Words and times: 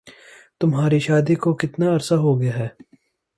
تمہاری 0.59 0.99
شادی 0.99 1.35
کو 1.35 1.53
کتنا 1.53 1.95
عرصہ 1.95 2.15
ہو 2.15 2.39
گیا 2.41 2.57
ہے؟ 2.59 2.67